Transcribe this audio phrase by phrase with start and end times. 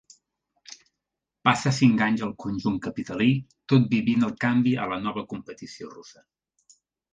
[1.49, 3.29] Passa cinc anys al conjunt capitalí,
[3.75, 6.27] tot vivint el canvi a la nova competició russa.